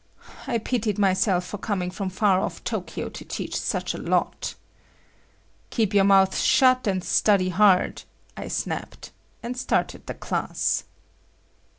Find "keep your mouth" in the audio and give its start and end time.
5.69-6.35